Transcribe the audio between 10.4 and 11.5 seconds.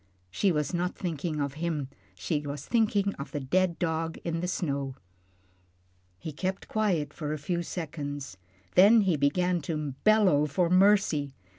for mercy.